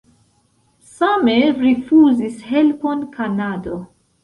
[0.95, 3.75] Same rifuzis helpon Kanado.